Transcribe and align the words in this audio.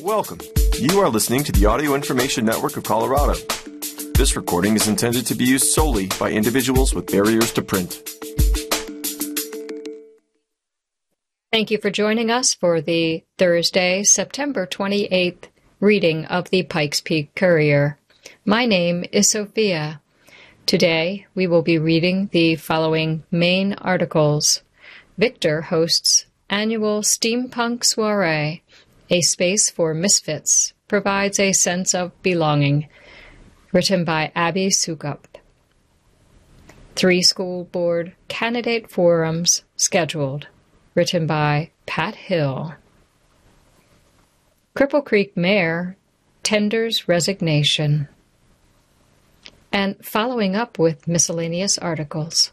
Welcome. 0.00 0.38
You 0.78 1.00
are 1.00 1.08
listening 1.10 1.44
to 1.44 1.52
the 1.52 1.66
Audio 1.66 1.94
Information 1.94 2.46
Network 2.46 2.78
of 2.78 2.84
Colorado. 2.84 3.34
This 4.14 4.34
recording 4.36 4.74
is 4.74 4.88
intended 4.88 5.26
to 5.26 5.34
be 5.34 5.44
used 5.44 5.66
solely 5.66 6.08
by 6.18 6.30
individuals 6.30 6.94
with 6.94 7.08
barriers 7.08 7.52
to 7.52 7.62
print. 7.62 8.00
Thank 11.52 11.70
you 11.70 11.76
for 11.76 11.90
joining 11.90 12.30
us 12.30 12.54
for 12.54 12.80
the 12.80 13.22
Thursday, 13.36 14.02
September 14.02 14.66
28th 14.66 15.44
reading 15.78 16.24
of 16.24 16.48
the 16.48 16.62
Pikes 16.62 17.02
Peak 17.02 17.34
Courier. 17.34 17.98
My 18.46 18.64
name 18.64 19.04
is 19.12 19.28
Sophia. 19.30 20.00
Today 20.64 21.26
we 21.34 21.46
will 21.46 21.62
be 21.62 21.76
reading 21.76 22.30
the 22.32 22.56
following 22.56 23.24
main 23.30 23.74
articles. 23.74 24.62
Victor 25.18 25.62
hosts 25.62 26.24
annual 26.48 27.02
steampunk 27.02 27.84
soiree, 27.84 28.61
a 29.12 29.20
space 29.20 29.68
for 29.68 29.92
misfits, 29.92 30.72
provides 30.88 31.38
a 31.38 31.52
sense 31.52 31.94
of 31.94 32.10
belonging. 32.22 32.88
Written 33.70 34.04
by 34.04 34.32
Abby 34.34 34.68
Sukup. 34.68 35.24
Three 36.96 37.22
school 37.22 37.64
board 37.64 38.14
candidate 38.28 38.90
forums 38.90 39.64
scheduled. 39.76 40.48
Written 40.94 41.26
by 41.26 41.70
Pat 41.84 42.14
Hill. 42.14 42.74
Cripple 44.74 45.04
Creek 45.04 45.36
Mayor 45.36 45.96
tenders 46.42 47.06
resignation. 47.06 48.08
And 49.70 50.02
following 50.04 50.56
up 50.56 50.78
with 50.78 51.08
miscellaneous 51.08 51.76
articles. 51.78 52.50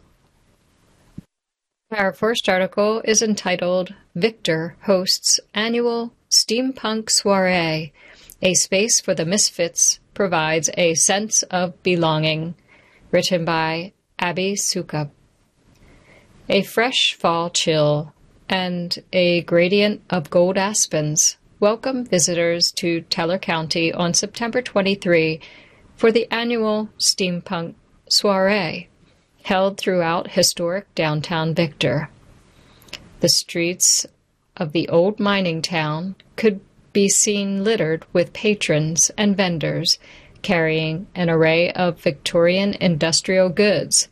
Our 1.92 2.14
first 2.14 2.48
article 2.50 3.02
is 3.06 3.22
entitled 3.22 3.94
Victor 4.14 4.76
Hosts 4.84 5.40
Annual 5.54 6.14
Steampunk 6.30 7.10
Soiree 7.10 7.92
A 8.44 8.54
Space 8.54 9.00
for 9.00 9.16
the 9.16 9.26
Misfits 9.26 10.00
Provides 10.14 10.70
a 10.78 10.94
Sense 10.94 11.42
of 11.44 11.82
Belonging, 11.82 12.54
written 13.10 13.46
by 13.46 13.94
Abby 14.20 14.54
Sukup. 14.54 15.10
A 16.48 16.62
fresh 16.62 17.16
fall 17.16 17.50
chill 17.50 18.14
and 18.48 19.04
a 19.12 19.42
gradient 19.42 20.04
of 20.12 20.30
gold 20.30 20.56
aspens 20.56 21.38
welcome 21.60 22.06
visitors 22.06 22.72
to 22.74 23.02
Teller 23.02 23.40
County 23.40 23.92
on 23.92 24.14
September 24.14 24.62
23 24.62 25.42
for 25.96 26.12
the 26.12 26.32
annual 26.32 26.90
Steampunk 27.00 27.74
Soiree 28.08 28.88
held 29.46 29.80
throughout 29.80 30.32
historic 30.32 30.94
downtown 30.94 31.56
Victor. 31.56 32.12
The 33.20 33.30
streets 33.30 34.06
of 34.60 34.74
the 34.74 34.88
old 34.90 35.20
mining 35.20 35.62
town 35.62 36.16
could 36.36 36.60
be 36.94 37.08
seen 37.10 37.64
littered 37.64 38.06
with 38.14 38.34
patrons 38.34 39.10
and 39.18 39.38
vendors 39.38 39.98
carrying 40.42 41.08
an 41.16 41.30
array 41.30 41.72
of 41.72 42.00
Victorian 42.02 42.74
industrial 42.80 43.50
goods, 43.50 44.08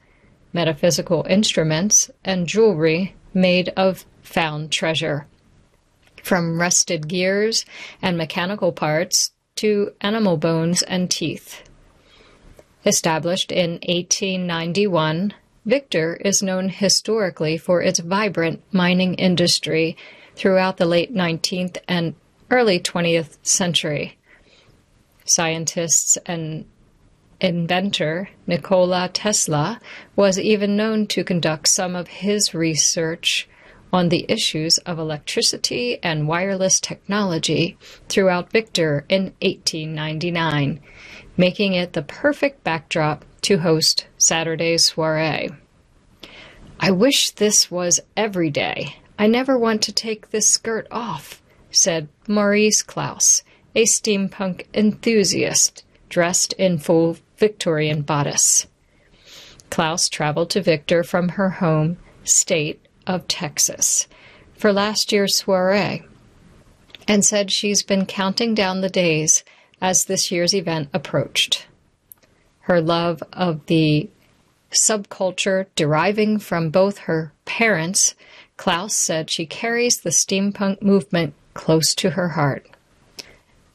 metaphysical 0.54 1.26
instruments, 1.30 2.10
and 2.24 2.48
jewelry 2.48 3.16
made 3.34 3.70
of 3.78 4.06
found 4.22 4.72
treasure. 4.72 5.28
From 6.24 6.60
rusted 6.60 7.08
gears 7.08 7.66
and 8.02 8.18
mechanical 8.18 8.72
parts 8.72 9.32
to 9.56 9.92
animal 10.02 10.38
bones 10.38 10.82
and 10.84 11.10
teeth. 11.10 11.64
Established 12.86 13.52
in 13.52 13.72
1891, 13.88 15.34
Victor 15.66 16.16
is 16.24 16.44
known 16.44 16.70
historically 16.70 17.58
for 17.58 17.82
its 17.82 18.00
vibrant 18.00 18.62
mining 18.72 19.16
industry 19.16 19.98
throughout 20.38 20.78
the 20.78 20.86
late 20.86 21.14
19th 21.14 21.78
and 21.88 22.16
early 22.50 22.80
20th 22.80 23.38
century. 23.42 24.18
Scientists 25.26 26.18
and 26.26 26.66
inventor 27.42 28.30
Nikola 28.48 29.10
Tesla 29.14 29.80
was 30.16 30.40
even 30.40 30.78
known 30.78 31.06
to 31.08 31.24
conduct 31.24 31.68
some 31.68 31.96
of 31.96 32.08
his 32.08 32.54
research 32.54 33.48
on 33.92 34.10
the 34.10 34.26
issues 34.30 34.78
of 34.80 35.00
electricity 35.00 36.00
and 36.04 36.28
wireless 36.28 36.80
technology 36.80 37.78
throughout 38.08 38.52
Victor 38.52 39.06
in 39.10 39.34
1899 39.42 40.82
making 41.38 41.74
it 41.74 41.94
the 41.94 42.02
perfect 42.02 42.64
backdrop 42.64 43.24
to 43.42 43.60
host 43.60 44.08
Saturday's 44.18 44.92
soiree. 44.92 45.50
I 46.80 46.92
wish 46.92 47.32
this 47.32 47.72
was 47.72 48.00
every 48.16 48.50
day. 48.50 48.98
I 49.20 49.28
never 49.28 49.58
want 49.58 49.82
to 49.84 49.92
take 49.92 50.30
this 50.30 50.48
skirt 50.48 50.88
off, 50.92 51.42
said 51.72 52.08
Maurice 52.28 52.84
Klaus, 52.84 53.44
a 53.76 53.84
steampunk 53.84 54.66
enthusiast 54.74 55.84
dressed 56.10 56.54
in 56.54 56.78
full 56.78 57.18
Victorian 57.38 58.02
bodice. 58.02 58.68
Klaus 59.70 60.08
traveled 60.08 60.50
to 60.52 60.62
Victor 60.62 61.04
from 61.04 61.30
her 61.30 61.50
home 61.50 61.98
state 62.24 62.86
of 63.06 63.28
Texas 63.28 64.08
for 64.54 64.74
last 64.74 65.12
year's 65.12 65.36
soiree 65.36 66.04
and 67.08 67.24
said 67.24 67.52
she's 67.52 67.84
been 67.84 68.06
counting 68.06 68.54
down 68.54 68.82
the 68.82 68.90
days 68.90 69.44
as 69.82 70.06
this 70.06 70.32
year's 70.32 70.54
event 70.54 70.90
approached. 70.94 71.68
Her 72.62 72.82
love 72.82 73.24
of 73.32 73.66
the 73.68 74.10
subculture 74.72 75.68
deriving 75.76 76.40
from 76.40 76.70
both 76.70 77.00
her 77.00 77.32
parents, 77.46 78.16
Klaus 78.58 78.96
said 78.96 79.30
she 79.30 79.46
carries 79.46 80.02
the 80.02 80.10
steampunk 80.10 80.82
movement 80.82 81.34
close 81.54 81.96
to 81.96 82.12
her 82.12 82.30
heart. 82.30 82.68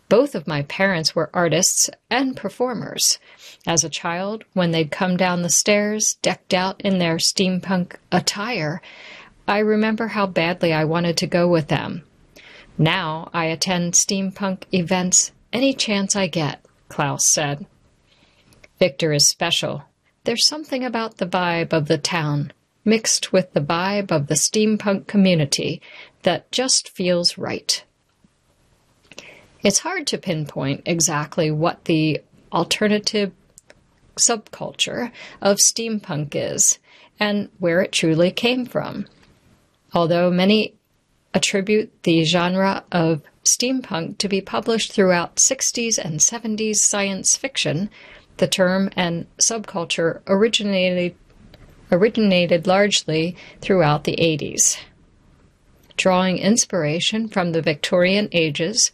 Both 0.08 0.34
of 0.34 0.46
my 0.46 0.62
parents 0.62 1.14
were 1.14 1.30
artists 1.32 1.88
and 2.10 2.36
performers. 2.36 3.18
As 3.66 3.82
a 3.82 3.88
child, 3.88 4.44
when 4.52 4.72
they'd 4.72 4.90
come 4.90 5.16
down 5.16 5.40
the 5.40 5.48
stairs 5.48 6.18
decked 6.20 6.52
out 6.52 6.80
in 6.82 6.98
their 6.98 7.16
steampunk 7.16 7.94
attire, 8.10 8.82
I 9.48 9.60
remember 9.60 10.08
how 10.08 10.26
badly 10.26 10.72
I 10.72 10.84
wanted 10.84 11.16
to 11.18 11.26
go 11.26 11.48
with 11.48 11.68
them. 11.68 12.04
Now 12.76 13.30
I 13.32 13.46
attend 13.46 13.94
steampunk 13.94 14.64
events 14.72 15.32
any 15.52 15.72
chance 15.72 16.14
I 16.14 16.26
get, 16.26 16.64
Klaus 16.88 17.24
said. 17.24 17.64
Victor 18.78 19.12
is 19.12 19.26
special. 19.26 19.84
There's 20.24 20.46
something 20.46 20.84
about 20.84 21.16
the 21.16 21.26
vibe 21.26 21.72
of 21.72 21.88
the 21.88 21.98
town, 21.98 22.52
mixed 22.84 23.32
with 23.32 23.52
the 23.52 23.60
vibe 23.60 24.10
of 24.10 24.26
the 24.26 24.34
steampunk 24.34 25.06
community, 25.06 25.80
that 26.22 26.50
just 26.52 26.90
feels 26.90 27.38
right. 27.38 27.84
It's 29.62 29.80
hard 29.80 30.06
to 30.08 30.18
pinpoint 30.18 30.82
exactly 30.86 31.50
what 31.50 31.84
the 31.84 32.20
alternative 32.52 33.32
subculture 34.16 35.10
of 35.40 35.58
steampunk 35.58 36.34
is 36.34 36.78
and 37.20 37.48
where 37.58 37.80
it 37.80 37.92
truly 37.92 38.30
came 38.30 38.66
from. 38.66 39.06
Although 39.94 40.30
many 40.30 40.74
attribute 41.34 42.02
the 42.02 42.24
genre 42.24 42.84
of 42.90 43.22
steampunk 43.44 44.18
to 44.18 44.28
be 44.28 44.40
published 44.40 44.92
throughout 44.92 45.36
60s 45.36 45.98
and 45.98 46.20
70s 46.20 46.76
science 46.76 47.36
fiction, 47.36 47.90
the 48.38 48.48
term 48.48 48.90
and 48.96 49.26
subculture 49.38 50.20
originated 50.26 51.14
originated 51.92 52.66
largely 52.66 53.36
throughout 53.60 54.04
the 54.04 54.16
80s. 54.16 54.78
Drawing 55.96 56.38
inspiration 56.38 57.28
from 57.28 57.52
the 57.52 57.62
Victorian 57.62 58.28
ages 58.32 58.90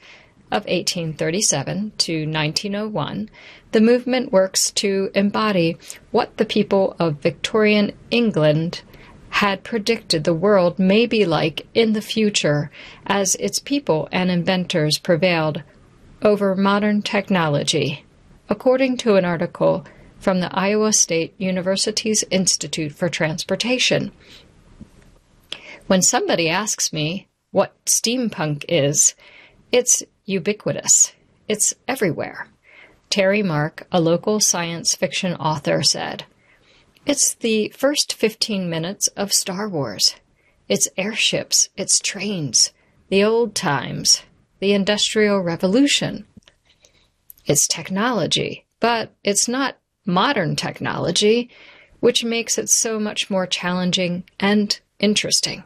of 0.51 0.65
1837 0.65 1.93
to 1.99 2.27
1901, 2.27 3.31
the 3.73 3.81
movement 3.81 4.33
works 4.33 4.71
to 4.73 5.11
embody 5.15 5.77
what 6.11 6.37
the 6.37 6.45
people 6.45 6.97
of 6.99 7.23
Victorian 7.23 7.93
England 8.11 8.83
had 9.31 9.63
predicted 9.63 10.25
the 10.25 10.35
world 10.35 10.79
may 10.79 11.07
be 11.07 11.25
like 11.25 11.67
in 11.75 11.93
the 11.93 12.01
future 12.01 12.71
as 13.07 13.35
its 13.37 13.59
people 13.59 14.09
and 14.11 14.31
inventors 14.31 14.99
prevailed 14.99 15.63
over 16.23 16.57
modern 16.57 17.03
technology, 17.03 18.05
according 18.49 18.97
to 18.97 19.17
an 19.17 19.25
article 19.25 19.85
from 20.19 20.41
the 20.41 20.55
Iowa 20.55 20.93
State 20.93 21.35
University's 21.39 22.25
Institute 22.31 22.93
for 22.93 23.09
Transportation. 23.09 24.13
When 25.87 26.03
somebody 26.03 26.49
asks 26.49 26.93
me 26.93 27.29
what 27.51 27.83
steampunk 27.87 28.65
is, 28.69 29.15
it's 29.73 30.03
ubiquitous. 30.25 31.13
It's 31.49 31.75
everywhere. 31.87 32.49
Terry 33.11 33.43
Mark, 33.43 33.87
a 33.91 34.01
local 34.01 34.39
science 34.41 34.95
fiction 34.95 35.35
author, 35.35 35.83
said. 35.83 36.27
It's 37.07 37.33
the 37.33 37.71
first 37.71 38.13
15 38.13 38.69
minutes 38.69 39.09
of 39.09 39.33
Star 39.33 39.67
Wars. 39.69 40.17
It's 40.69 40.89
airships, 40.99 41.71
it's 41.75 42.01
trains, 42.01 42.73
the 43.09 43.25
old 43.25 43.55
times, 43.55 44.23
the 44.59 44.75
Industrial 44.75 45.41
Revolution. 45.41 46.27
It's 47.47 47.67
technology, 47.67 48.67
but 48.79 49.15
it's 49.25 49.49
not 49.49 49.79
modern 50.09 50.57
technology, 50.57 51.49
which 52.01 52.25
makes 52.25 52.59
it 52.59 52.69
so 52.69 52.99
much 52.99 53.31
more 53.31 53.47
challenging 53.47 54.25
and 54.41 54.81
interesting. 54.99 55.63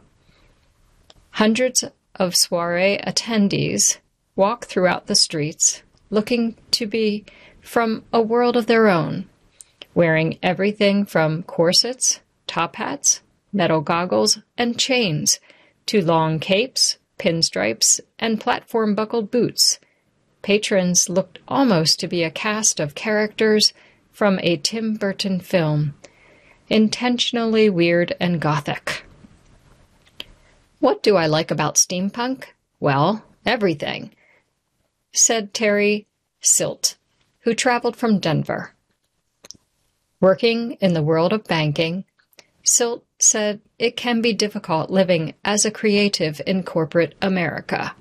Hundreds 1.31 1.83
of 2.15 2.35
soiree 2.35 2.99
attendees 2.99 3.97
walk 4.35 4.65
throughout 4.65 5.07
the 5.07 5.15
streets 5.15 5.81
looking 6.09 6.55
to 6.69 6.85
be 6.85 7.25
from 7.59 8.03
a 8.13 8.21
world 8.21 8.55
of 8.55 8.67
their 8.67 8.87
own, 8.87 9.27
wearing 9.95 10.37
everything 10.43 11.05
from 11.05 11.41
corsets, 11.43 12.19
top 12.45 12.75
hats, 12.75 13.21
metal 13.51 13.81
goggles, 13.81 14.39
and 14.57 14.77
chains 14.77 15.39
to 15.85 16.03
long 16.03 16.39
capes, 16.39 16.97
pinstripes, 17.17 17.99
and 18.19 18.39
platform 18.39 18.93
buckled 18.93 19.31
boots. 19.31 19.79
Patrons 20.43 21.09
looked 21.09 21.39
almost 21.47 21.99
to 21.99 22.07
be 22.07 22.23
a 22.23 22.29
cast 22.29 22.79
of 22.79 22.95
characters 22.95 23.73
from 24.13 24.39
a 24.43 24.57
Tim 24.57 24.95
Burton 24.95 25.39
film, 25.39 25.95
intentionally 26.69 27.69
weird 27.69 28.15
and 28.19 28.39
gothic. 28.39 29.03
What 30.79 31.01
do 31.01 31.15
I 31.15 31.25
like 31.25 31.49
about 31.49 31.75
steampunk? 31.75 32.45
Well, 32.79 33.25
everything, 33.45 34.11
said 35.11 35.53
Terry 35.53 36.07
Silt, 36.41 36.95
who 37.41 37.53
traveled 37.53 37.95
from 37.95 38.19
Denver. 38.19 38.73
Working 40.21 40.73
in 40.73 40.93
the 40.93 41.03
world 41.03 41.33
of 41.33 41.45
banking, 41.45 42.05
Silt 42.63 43.03
said 43.17 43.61
it 43.79 43.97
can 43.97 44.21
be 44.21 44.33
difficult 44.33 44.89
living 44.89 45.33
as 45.43 45.65
a 45.65 45.71
creative 45.71 46.39
in 46.45 46.63
corporate 46.63 47.15
America, 47.21 47.95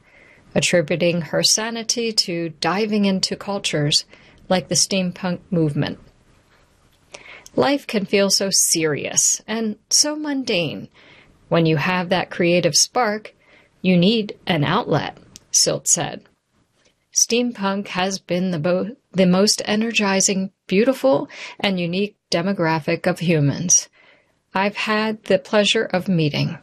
attributing 0.54 1.22
her 1.22 1.42
sanity 1.42 2.12
to 2.12 2.50
diving 2.60 3.04
into 3.06 3.34
cultures 3.34 4.04
like 4.52 4.68
the 4.68 4.74
steampunk 4.74 5.40
movement. 5.50 5.98
Life 7.56 7.86
can 7.86 8.04
feel 8.04 8.28
so 8.28 8.50
serious 8.50 9.40
and 9.48 9.76
so 9.88 10.14
mundane 10.14 10.88
when 11.48 11.64
you 11.64 11.78
have 11.78 12.10
that 12.10 12.30
creative 12.30 12.74
spark, 12.74 13.34
you 13.80 13.96
need 13.96 14.38
an 14.46 14.62
outlet, 14.62 15.16
Silt 15.50 15.88
said. 15.88 16.22
Steampunk 17.14 17.88
has 17.88 18.18
been 18.18 18.50
the, 18.50 18.58
bo- 18.58 18.96
the 19.12 19.26
most 19.26 19.62
energizing, 19.64 20.50
beautiful, 20.66 21.30
and 21.58 21.80
unique 21.80 22.16
demographic 22.30 23.06
of 23.06 23.20
humans 23.20 23.88
I've 24.54 24.76
had 24.76 25.24
the 25.24 25.38
pleasure 25.38 25.84
of 25.84 26.08
meeting. 26.08 26.58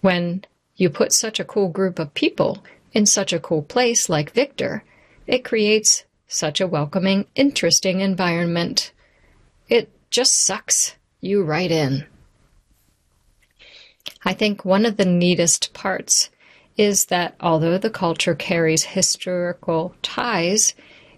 When 0.00 0.44
you 0.76 0.88
put 0.88 1.12
such 1.12 1.38
a 1.38 1.44
cool 1.44 1.68
group 1.68 1.98
of 1.98 2.14
people 2.14 2.64
in 2.94 3.04
such 3.04 3.34
a 3.34 3.40
cool 3.40 3.62
place 3.62 4.08
like 4.08 4.32
Victor, 4.32 4.84
it 5.26 5.44
creates 5.44 6.04
such 6.26 6.60
a 6.60 6.66
welcoming, 6.66 7.26
interesting 7.34 8.00
environment. 8.00 8.92
It 9.68 9.90
just 10.10 10.34
sucks 10.34 10.94
you 11.20 11.42
right 11.42 11.70
in. 11.70 12.06
I 14.24 14.32
think 14.32 14.64
one 14.64 14.86
of 14.86 14.96
the 14.96 15.04
neatest 15.04 15.74
parts 15.74 16.30
is 16.76 17.06
that 17.06 17.34
although 17.40 17.78
the 17.78 17.90
culture 17.90 18.34
carries 18.34 18.84
historical 18.84 19.94
ties 20.02 20.74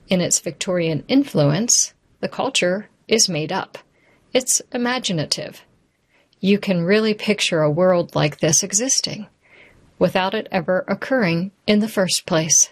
in 0.08 0.20
its 0.20 0.40
Victorian 0.40 1.04
influence, 1.08 1.94
the 2.20 2.28
culture 2.28 2.88
is 3.08 3.28
made 3.28 3.52
up. 3.52 3.78
It's 4.32 4.60
imaginative. 4.72 5.62
You 6.40 6.58
can 6.58 6.82
really 6.82 7.14
picture 7.14 7.62
a 7.62 7.70
world 7.70 8.14
like 8.14 8.40
this 8.40 8.62
existing 8.62 9.26
without 9.98 10.34
it 10.34 10.46
ever 10.52 10.84
occurring 10.88 11.52
in 11.66 11.80
the 11.80 11.88
first 11.88 12.26
place. 12.26 12.68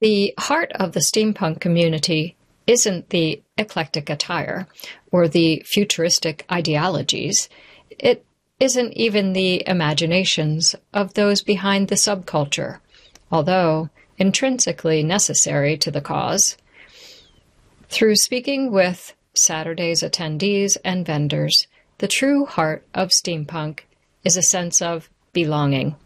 The 0.00 0.32
heart 0.38 0.72
of 0.72 0.92
the 0.92 1.00
steampunk 1.00 1.60
community 1.60 2.36
isn't 2.66 3.10
the 3.10 3.42
eclectic 3.58 4.08
attire 4.08 4.66
or 5.12 5.28
the 5.28 5.62
futuristic 5.66 6.46
ideologies. 6.50 7.48
It 7.90 8.24
isn't 8.58 8.94
even 8.94 9.32
the 9.32 9.62
imaginations 9.66 10.74
of 10.94 11.14
those 11.14 11.42
behind 11.42 11.88
the 11.88 11.96
subculture, 11.96 12.78
although 13.30 13.90
intrinsically 14.18 15.02
necessary 15.02 15.76
to 15.78 15.90
the 15.90 16.00
cause. 16.00 16.56
Through 17.88 18.16
speaking 18.16 18.70
with 18.70 19.14
Saturday's 19.34 20.02
attendees 20.02 20.76
and 20.84 21.04
vendors, 21.04 21.66
the 21.98 22.08
true 22.08 22.46
heart 22.46 22.86
of 22.94 23.08
steampunk 23.08 23.80
is 24.24 24.36
a 24.36 24.42
sense 24.42 24.80
of 24.80 25.10
belonging, 25.32 25.96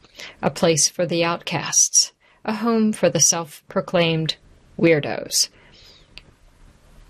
a 0.43 0.51
place 0.51 0.89
for 0.89 1.07
the 1.07 1.25
outcasts, 1.25 2.13
a 2.45 2.55
home 2.55 2.93
for 2.93 3.09
the 3.09 3.21
self 3.21 3.63
proclaimed 3.69 4.37
weirdos. 4.79 5.49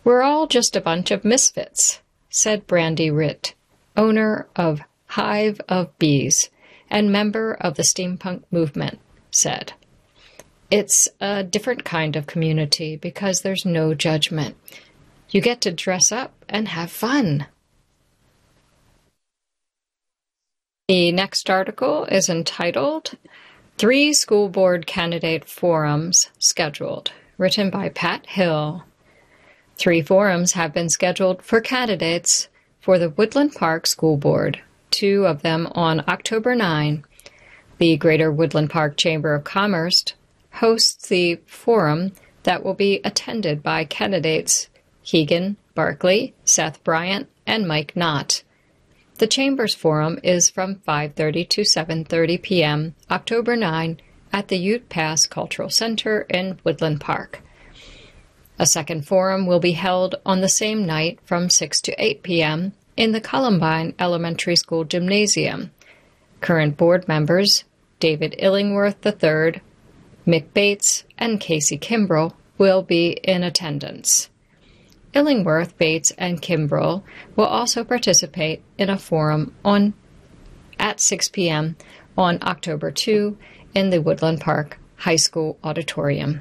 We're 0.05 0.23
all 0.23 0.47
just 0.47 0.77
a 0.77 0.81
bunch 0.81 1.11
of 1.11 1.25
misfits, 1.25 2.01
said 2.29 2.67
Brandy 2.67 3.11
Ritt, 3.11 3.55
owner 3.97 4.49
of 4.55 4.81
Hive 5.07 5.61
of 5.69 5.97
Bees 5.99 6.51
and 6.91 7.11
member 7.11 7.55
of 7.55 7.75
the 7.75 7.83
steampunk 7.83 8.43
movement, 8.51 8.99
said. 9.31 9.73
It's 10.71 11.09
a 11.21 11.43
different 11.43 11.85
kind 11.85 12.17
of 12.17 12.27
community 12.27 12.97
because 12.97 13.41
there's 13.41 13.65
no 13.65 13.95
judgment. 13.95 14.57
You 15.31 15.41
get 15.41 15.61
to 15.63 15.73
dress 15.73 16.13
up 16.13 16.45
and 16.49 16.69
have 16.69 16.91
fun. 16.91 17.47
The 20.89 21.13
next 21.13 21.49
article 21.49 22.05
is 22.05 22.29
entitled 22.29 23.17
Three 23.76 24.12
School 24.12 24.49
Board 24.49 24.87
Candidate 24.87 25.49
Forums 25.49 26.31
Scheduled, 26.38 27.12
written 27.38 27.71
by 27.71 27.88
Pat 27.88 28.26
Hill. 28.26 28.85
Three 29.76 30.03
forums 30.03 30.53
have 30.53 30.73
been 30.73 30.88
scheduled 30.88 31.43
for 31.43 31.61
candidates 31.61 32.49
for 32.81 32.99
the 32.99 33.11
Woodland 33.11 33.55
Park 33.55 33.87
School 33.87 34.17
Board 34.17 34.61
two 34.94 35.26
of 35.26 35.43
them 35.43 35.67
on 35.73 36.05
October 36.06 36.55
9. 36.55 37.05
The 37.79 37.97
Greater 37.97 38.31
Woodland 38.31 38.71
Park 38.71 38.97
Chamber 38.97 39.35
of 39.35 39.43
Commerce 39.43 40.05
hosts 40.53 41.09
the 41.09 41.41
forum 41.47 42.12
that 42.44 42.62
will 42.62 42.75
be 42.75 43.00
attended 43.05 43.61
by 43.61 43.85
candidates 43.85 44.69
Keegan 45.03 45.56
Barkley, 45.75 46.32
Seth 46.44 46.82
Bryant, 46.85 47.29
and 47.44 47.67
Mike 47.67 47.97
Knott. 47.97 48.44
The 49.19 49.26
Chambers 49.26 49.75
Forum 49.75 50.19
is 50.22 50.50
from 50.50 50.76
5:30 50.76 51.49
to 51.50 51.61
7:30 51.62 52.43
p.m. 52.43 52.94
October 53.11 53.56
9 53.56 54.00
at 54.32 54.49
the 54.49 54.58
Ute 54.58 54.88
Pass 54.88 55.26
Cultural 55.26 55.70
Center 55.70 56.22
in 56.22 56.58
Woodland 56.64 57.00
Park. 57.00 57.40
A 58.58 58.66
second 58.66 59.06
forum 59.06 59.46
will 59.46 59.61
be 59.61 59.72
held 59.72 60.16
on 60.25 60.40
the 60.40 60.49
same 60.49 60.84
night 60.84 61.19
from 61.25 61.50
6 61.50 61.81
to 61.82 61.93
8 62.02 62.22
p.m 62.22 62.72
in 62.96 63.12
the 63.12 63.20
Columbine 63.20 63.94
Elementary 63.99 64.56
School 64.56 64.84
Gymnasium. 64.84 65.70
Current 66.40 66.76
board 66.76 67.08
members 67.08 67.64
David 68.00 68.34
Illingworth 68.38 69.05
III, 69.05 69.62
Mick 70.26 70.52
Bates, 70.52 71.05
and 71.19 71.40
Casey 71.40 71.78
Kimbrell 71.78 72.35
will 72.59 72.83
be 72.83 73.12
in 73.25 73.42
attendance. 73.42 74.28
Illingworth, 75.14 75.78
Bates, 75.78 76.11
and 76.18 76.42
Kimbrell 76.42 77.02
will 77.37 77.47
also 77.47 77.85
participate 77.85 78.62
in 78.76 78.90
a 78.90 78.99
forum 78.99 79.54
on 79.64 79.94
at 80.78 81.00
6 81.00 81.28
p.m. 81.28 81.76
on 82.18 82.38
October 82.42 82.90
2 82.90 83.38
in 83.75 83.90
the 83.90 84.00
Woodland 84.00 84.40
Park 84.40 84.78
High 84.97 85.16
School 85.16 85.56
auditorium. 85.62 86.40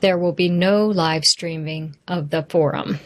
There 0.00 0.16
will 0.16 0.32
be 0.32 0.48
no 0.48 0.86
live 0.86 1.24
streaming 1.24 1.96
of 2.06 2.30
the 2.30 2.44
forum. 2.44 3.00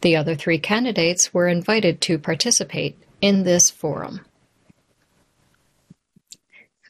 The 0.01 0.17
other 0.17 0.35
three 0.35 0.59
candidates 0.59 1.35
were 1.35 1.49
invited 1.49 2.01
to 2.03 2.19
participate 2.19 2.97
in 3.21 3.43
this 3.43 3.71
forum. 3.71 4.21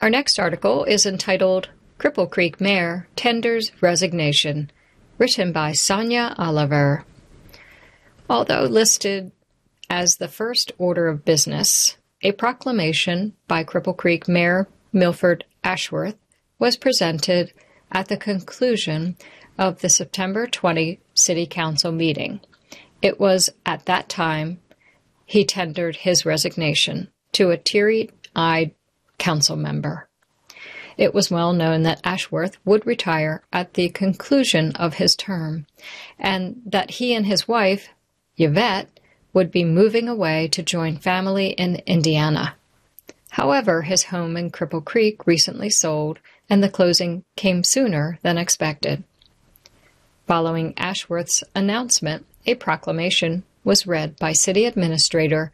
Our 0.01 0.11
next 0.11 0.39
article 0.39 0.85
is 0.85 1.07
entitled 1.07 1.71
Cripple 1.99 2.31
Creek 2.31 2.61
Mayor 2.61 3.09
Tenders 3.17 3.73
Resignation, 3.81 4.71
written 5.19 5.53
by 5.53 5.73
Sonia 5.73 6.35
Oliver. 6.39 7.05
Although 8.31 8.63
listed 8.63 9.33
as 9.91 10.17
the 10.17 10.29
first 10.29 10.71
order 10.79 11.09
of 11.09 11.25
business, 11.25 11.97
a 12.23 12.33
proclamation 12.33 13.35
by 13.49 13.65
Cripple 13.65 13.97
Creek 13.97 14.29
Mayor 14.29 14.69
Milford 14.93 15.45
Ashworth 15.65 16.17
was 16.59 16.77
presented 16.77 17.53
at 17.91 18.09
the 18.09 18.17
conclusion 18.17 19.17
of 19.57 19.81
the 19.81 19.89
September 19.89 20.47
20 20.47 21.01
City 21.15 21.47
Council 21.47 21.91
meeting. 21.91 22.41
It 23.01 23.21
was 23.21 23.51
at 23.65 23.87
that 23.87 24.09
time 24.09 24.61
he 25.25 25.45
tendered 25.45 25.97
his 25.97 26.25
resignation 26.25 27.09
to 27.33 27.51
a 27.51 27.57
teary 27.57 28.11
eyed 28.35 28.73
council 29.19 29.57
member. 29.57 30.09
It 30.97 31.15
was 31.15 31.31
well 31.31 31.53
known 31.53 31.83
that 31.85 32.01
Ashworth 32.03 32.57
would 32.65 32.85
retire 32.85 33.43
at 33.53 33.75
the 33.75 33.89
conclusion 33.91 34.75
of 34.75 34.95
his 34.95 35.15
term, 35.15 35.67
and 36.19 36.61
that 36.67 36.93
he 36.93 37.15
and 37.15 37.25
his 37.25 37.47
wife, 37.47 37.89
Yvette, 38.37 38.89
would 39.33 39.53
be 39.53 39.65
moving 39.65 40.09
away 40.09 40.49
to 40.49 40.63
join 40.63 40.99
family 40.99 41.51
in 41.51 41.77
Indiana. 41.87 42.57
However, 43.31 43.83
his 43.83 44.05
home 44.05 44.37
in 44.37 44.51
Cripple 44.51 44.85
Creek 44.85 45.25
recently 45.25 45.71
sold, 45.71 46.19
and 46.51 46.63
the 46.65 46.69
closing 46.69 47.23
came 47.37 47.63
sooner 47.63 48.19
than 48.23 48.39
expected. 48.39 49.05
Following 50.27 50.75
Ashworth's 50.77 51.45
announcement, 51.55 52.27
a 52.49 52.55
proclamation 52.55 53.45
was 53.63 53.87
read 53.87 54.17
by 54.19 54.33
City 54.33 54.65
Administrator 54.65 55.53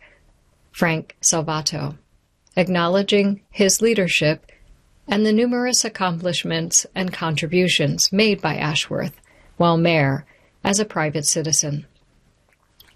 Frank 0.71 1.17
Salvato, 1.21 1.99
acknowledging 2.57 3.43
his 3.51 3.83
leadership 3.83 4.47
and 5.09 5.27
the 5.27 5.33
numerous 5.33 5.85
accomplishments 5.85 6.87
and 6.95 7.13
contributions 7.13 8.13
made 8.13 8.41
by 8.41 8.55
Ashworth 8.55 9.21
while 9.57 9.77
mayor 9.77 10.25
as 10.63 10.79
a 10.79 10.85
private 10.85 11.27
citizen. 11.27 11.85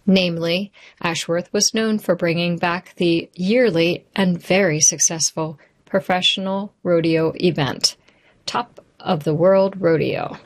Namely, 0.07 0.71
Ashworth 1.03 1.53
was 1.53 1.75
known 1.75 1.99
for 1.99 2.15
bringing 2.15 2.57
back 2.57 2.95
the 2.99 3.29
yearly 3.35 4.07
and 4.15 4.41
very 4.41 4.79
successful 4.79 5.59
professional 5.85 6.73
rodeo 6.85 7.33
event, 7.41 7.97
Top 8.47 8.79
of 9.01 9.25
the 9.25 9.35
World 9.35 9.81
Rodeo, 9.81 10.37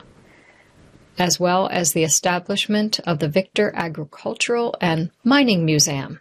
as 1.17 1.39
well 1.39 1.67
as 1.67 1.93
the 1.93 2.03
establishment 2.03 2.99
of 3.01 3.19
the 3.19 3.29
Victor 3.29 3.71
Agricultural 3.75 4.75
and 4.81 5.11
Mining 5.23 5.65
Museum. 5.65 6.19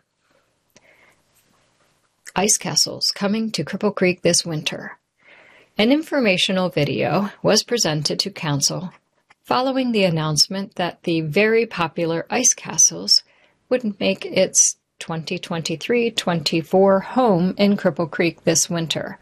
Ice 2.35 2.57
castles 2.57 3.11
coming 3.11 3.51
to 3.53 3.65
Cripple 3.65 3.95
Creek 3.95 4.23
this 4.23 4.45
winter. 4.45 4.99
An 5.79 5.93
informational 5.93 6.69
video 6.69 7.31
was 7.43 7.63
presented 7.63 8.19
to 8.21 8.31
Council 8.31 8.93
following 9.43 9.93
the 9.93 10.05
announcement 10.05 10.77
that 10.77 11.03
the 11.03 11.21
very 11.21 11.67
popular 11.67 12.27
ice 12.31 12.55
castles 12.55 13.23
would 13.69 13.99
make 13.99 14.25
its 14.25 14.77
2023-24 15.01 17.03
home 17.03 17.55
in 17.59 17.77
Cripple 17.77 18.11
Creek 18.11 18.45
this 18.45 18.71
winter. 18.71 19.19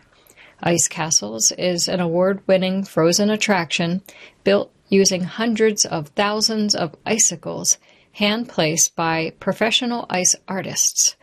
Ice 0.63 0.89
Castles 0.89 1.53
is 1.53 1.89
an 1.89 2.01
award-winning 2.01 2.85
frozen 2.85 3.31
attraction 3.31 4.03
built 4.45 4.71
using 4.91 5.23
hundreds 5.23 5.87
of 5.87 6.09
thousands 6.09 6.75
of 6.75 6.95
icicles 7.07 7.79
hand-placed 8.13 8.95
by 8.95 9.33
professional 9.41 10.05
ice 10.11 10.35
artists. 10.47 11.17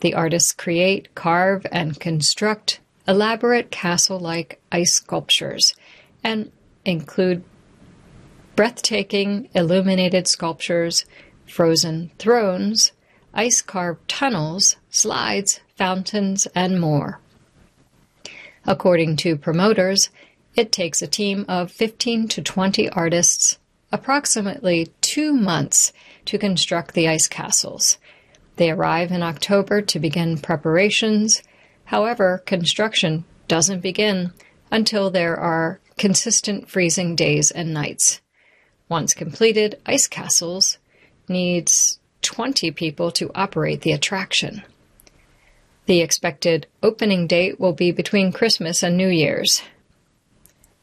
The 0.00 0.14
artists 0.14 0.52
create, 0.52 1.14
carve, 1.14 1.66
and 1.70 2.00
construct 2.00 2.80
elaborate 3.06 3.70
castle-like 3.70 4.60
ice 4.72 4.94
sculptures 4.94 5.74
and 6.24 6.50
include 6.84 7.42
breathtaking 8.56 9.48
illuminated 9.54 10.26
sculptures 10.28 11.04
frozen 11.46 12.10
thrones, 12.18 12.92
ice 13.34 13.60
carved 13.60 14.06
tunnels, 14.08 14.76
slides, 14.90 15.60
fountains, 15.76 16.46
and 16.54 16.80
more. 16.80 17.20
According 18.66 19.16
to 19.16 19.36
promoters, 19.36 20.10
it 20.54 20.72
takes 20.72 21.02
a 21.02 21.06
team 21.06 21.44
of 21.48 21.70
15 21.70 22.28
to 22.28 22.42
20 22.42 22.88
artists 22.90 23.58
approximately 23.92 24.88
two 25.00 25.32
months 25.32 25.92
to 26.24 26.38
construct 26.38 26.94
the 26.94 27.08
ice 27.08 27.26
castles. 27.26 27.98
They 28.56 28.70
arrive 28.70 29.10
in 29.10 29.22
October 29.22 29.80
to 29.82 29.98
begin 29.98 30.38
preparations. 30.38 31.42
However, 31.86 32.42
construction 32.46 33.24
doesn't 33.48 33.80
begin 33.80 34.32
until 34.70 35.10
there 35.10 35.36
are 35.36 35.80
consistent 35.96 36.68
freezing 36.68 37.16
days 37.16 37.50
and 37.50 37.74
nights. 37.74 38.20
Once 38.88 39.14
completed, 39.14 39.80
ice 39.86 40.06
castles 40.06 40.78
needs 41.28 41.98
20 42.22 42.70
people 42.72 43.10
to 43.12 43.30
operate 43.34 43.82
the 43.82 43.92
attraction. 43.92 44.62
The 45.86 46.00
expected 46.00 46.66
opening 46.82 47.26
date 47.26 47.58
will 47.58 47.72
be 47.72 47.92
between 47.92 48.32
Christmas 48.32 48.82
and 48.82 48.96
New 48.96 49.08
Year's. 49.08 49.62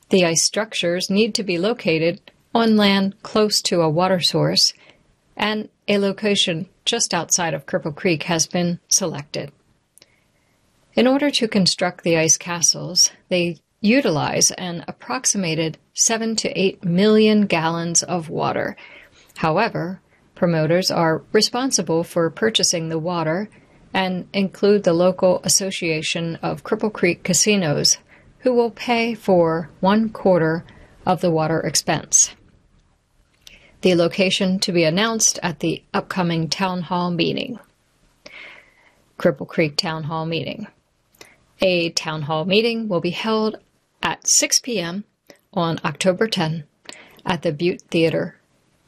The 0.10 0.26
ice 0.26 0.44
structures 0.44 1.10
need 1.10 1.36
to 1.36 1.44
be 1.44 1.58
located 1.58 2.32
on 2.54 2.78
land 2.78 3.22
close 3.24 3.62
to 3.64 3.82
a 3.82 3.90
water 3.90 4.20
source, 4.20 4.74
and 5.36 5.70
a 5.88 5.98
location 5.98 6.70
just 6.86 7.14
outside 7.14 7.54
of 7.54 7.66
Cripple 7.66 7.96
Creek 7.96 8.24
has 8.24 8.48
been 8.48 8.80
selected. 8.88 9.52
In 10.94 11.08
order 11.08 11.30
to 11.32 11.48
construct 11.48 12.04
the 12.04 12.18
ice 12.18 12.38
castles, 12.38 13.12
they 13.30 13.58
utilize 13.82 14.52
an 14.52 14.84
approximated 14.88 15.78
7 15.94 16.36
to 16.38 16.60
8 16.60 16.84
million 16.84 17.46
gallons 17.46 18.02
of 18.02 18.30
water. 18.30 18.76
However, 19.38 20.02
Promoters 20.38 20.92
are 20.92 21.24
responsible 21.32 22.04
for 22.04 22.30
purchasing 22.30 22.90
the 22.90 23.00
water 23.00 23.50
and 23.92 24.28
include 24.34 24.84
the 24.84 24.94
local 24.94 25.42
Association 25.44 26.36
of 26.44 26.64
Cripple 26.64 26.94
Creek 26.94 27.24
Casinos, 27.24 27.98
who 28.48 28.54
will 28.54 28.72
pay 28.72 29.14
for 29.14 29.70
one 29.82 30.08
quarter 30.08 30.64
of 31.06 31.20
the 31.20 31.30
water 31.30 31.60
expense. 31.60 32.34
The 33.82 33.94
location 33.94 34.58
to 34.60 34.72
be 34.72 34.86
announced 34.86 35.38
at 35.44 35.60
the 35.60 35.84
upcoming 35.94 36.48
Town 36.48 36.84
Hall 36.84 37.12
meeting. 37.12 37.60
Cripple 39.20 39.50
Creek 39.50 39.76
Town 39.76 40.04
Hall 40.04 40.26
meeting. 40.26 40.66
A 41.60 41.90
Town 41.90 42.22
Hall 42.22 42.46
meeting 42.46 42.88
will 42.88 43.02
be 43.02 43.10
held 43.10 43.58
at 44.02 44.26
6 44.26 44.62
p.m. 44.62 45.04
on 45.52 45.82
October 45.84 46.26
10 46.26 46.64
at 47.26 47.42
the 47.42 47.52
Butte 47.52 47.82
Theater 47.82 48.38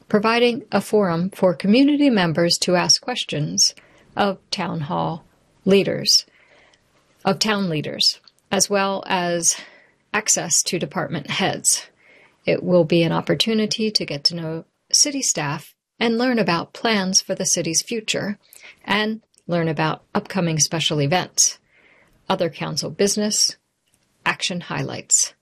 providing 0.08 0.64
a 0.72 0.80
forum 0.80 1.28
for 1.28 1.52
community 1.52 2.08
members 2.08 2.56
to 2.56 2.76
ask 2.76 3.02
questions 3.02 3.74
of 4.16 4.38
town 4.50 4.80
hall 4.80 5.26
leaders, 5.66 6.24
of 7.26 7.38
town 7.38 7.68
leaders, 7.68 8.20
as 8.50 8.68
well 8.68 9.02
as 9.06 9.56
access 10.12 10.62
to 10.64 10.78
department 10.78 11.30
heads. 11.30 11.86
It 12.44 12.62
will 12.62 12.84
be 12.84 13.02
an 13.02 13.12
opportunity 13.12 13.90
to 13.90 14.04
get 14.04 14.24
to 14.24 14.34
know 14.34 14.64
city 14.92 15.22
staff 15.22 15.74
and 15.98 16.18
learn 16.18 16.38
about 16.38 16.72
plans 16.72 17.20
for 17.20 17.34
the 17.34 17.46
city's 17.46 17.82
future 17.82 18.38
and 18.84 19.22
learn 19.46 19.68
about 19.68 20.02
upcoming 20.14 20.58
special 20.58 21.00
events, 21.00 21.58
other 22.28 22.48
council 22.48 22.90
business, 22.90 23.56
action 24.24 24.62
highlights. 24.62 25.34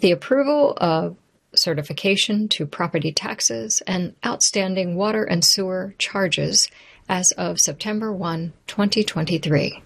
The 0.00 0.10
approval 0.10 0.76
of 0.78 1.16
certification 1.54 2.48
to 2.48 2.66
property 2.66 3.12
taxes, 3.12 3.82
and 3.86 4.14
outstanding 4.24 4.96
water 4.96 5.24
and 5.24 5.44
sewer 5.44 5.94
charges 5.98 6.68
as 7.08 7.32
of 7.32 7.60
September 7.60 8.12
1, 8.12 8.52
2023. 8.66 9.82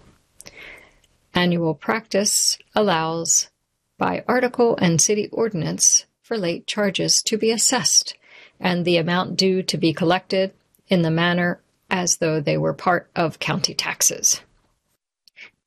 Annual 1.37 1.75
practice 1.75 2.57
allows 2.73 3.51
by 3.99 4.23
article 4.27 4.75
and 4.77 4.99
city 4.99 5.29
ordinance 5.31 6.07
for 6.23 6.35
late 6.35 6.65
charges 6.65 7.21
to 7.21 7.37
be 7.37 7.51
assessed 7.51 8.15
and 8.59 8.83
the 8.83 8.97
amount 8.97 9.37
due 9.37 9.61
to 9.61 9.77
be 9.77 9.93
collected 9.93 10.51
in 10.87 11.03
the 11.03 11.11
manner 11.11 11.61
as 11.91 12.17
though 12.17 12.41
they 12.41 12.57
were 12.57 12.73
part 12.73 13.11
of 13.15 13.37
county 13.37 13.75
taxes. 13.75 14.41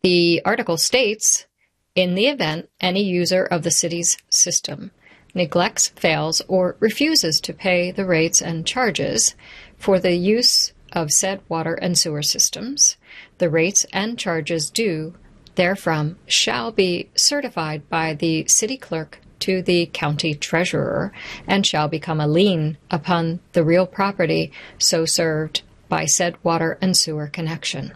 The 0.03 0.43
article 0.45 0.77
states 0.77 1.47
in 1.95 2.17
the 2.17 2.27
event 2.27 2.69
any 2.81 3.05
user 3.05 3.45
of 3.45 3.63
the 3.63 3.71
city's 3.71 4.19
system 4.29 4.91
neglects, 5.37 5.91
fails, 5.91 6.43
or 6.49 6.75
refuses 6.81 7.41
to 7.43 7.53
pay 7.53 7.93
the 7.93 8.05
rates 8.05 8.43
and 8.43 8.67
charges 8.67 9.37
for 9.79 10.01
the 10.01 10.17
use 10.17 10.73
of 10.93 11.13
said 11.13 11.43
water 11.49 11.75
and 11.75 11.97
sewer 11.97 12.23
systems, 12.23 12.97
the 13.39 13.49
rates 13.49 13.87
and 13.93 14.19
charges 14.19 14.69
due 14.69 15.15
therefrom 15.61 16.17
shall 16.27 16.73
be 16.73 17.11
certified 17.15 17.87
by 17.91 18.15
the 18.15 18.49
city 18.49 18.79
clerk 18.79 19.21
to 19.39 19.61
the 19.61 19.85
county 19.93 20.35
treasurer 20.35 21.13
and 21.47 21.67
shall 21.67 21.87
become 21.87 22.19
a 22.19 22.27
lien 22.27 22.79
upon 22.91 23.41
the 23.53 23.63
real 23.63 23.87
property 23.87 24.51
so 24.79 25.05
served 25.05 25.61
by 25.87 26.07
said 26.07 26.35
water 26.43 26.79
and 26.81 26.97
sewer 26.97 27.27
connection. 27.27 27.93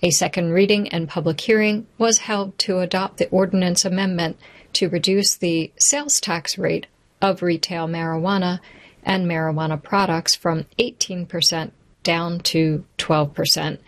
A 0.04 0.12
second 0.12 0.52
reading 0.52 0.88
and 0.90 1.10
public 1.10 1.42
hearing 1.42 1.88
was 1.98 2.20
held 2.20 2.58
to 2.60 2.80
adopt 2.80 3.18
the 3.18 3.30
ordinance 3.30 3.84
amendment 3.84 4.38
to 4.74 4.90
reduce 4.90 5.36
the 5.36 5.72
sales 5.78 6.22
tax 6.22 6.58
rate 6.58 6.86
of 7.20 7.42
retail 7.42 7.88
marijuana 7.88 8.60
and 9.04 9.26
marijuana 9.26 9.82
products 9.82 10.36
from 10.36 10.66
18% 10.78 11.72
down 12.04 12.40
to 12.40 12.86
12%, 13.00 13.80